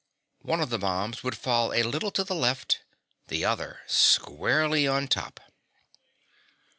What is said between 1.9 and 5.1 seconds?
to the left. The other squarely on